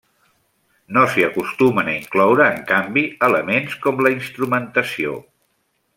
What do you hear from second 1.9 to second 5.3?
a incloure, en canvi, elements com la instrumentació.